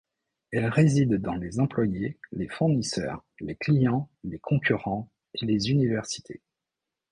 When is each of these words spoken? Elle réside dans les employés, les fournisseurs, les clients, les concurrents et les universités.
Elle 0.51 0.65
réside 0.65 1.13
dans 1.21 1.35
les 1.35 1.59
employés, 1.59 2.17
les 2.31 2.47
fournisseurs, 2.47 3.23
les 3.39 3.53
clients, 3.55 4.09
les 4.23 4.39
concurrents 4.39 5.11
et 5.39 5.45
les 5.45 5.69
universités. 5.69 6.41